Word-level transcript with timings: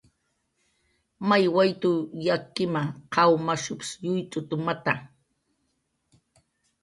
"May 1.27 1.45
wayt""w 1.55 1.93
yakkima, 2.25 2.81
qaw 3.13 3.31
mashups 3.45 3.89
yuyt'utmata" 4.05 4.93